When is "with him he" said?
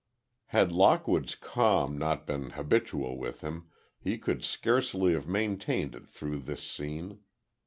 3.19-4.17